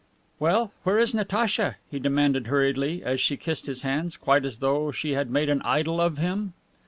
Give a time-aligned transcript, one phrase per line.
[0.39, 4.91] "Well, where is Natacha?" he demanded hurriedly as she kissed his hands quite as though
[4.91, 6.53] she had made an idol of him.